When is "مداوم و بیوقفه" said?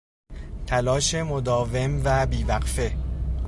1.15-2.97